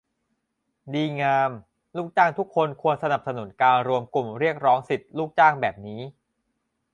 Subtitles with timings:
[0.93, 1.49] ดีงาม
[1.95, 6.01] ลูกจ้างทุกคนควรสนับสนุนการรวมกลุ่มเรียกร้องสิทธิ์ลูกจ้างแบบนี้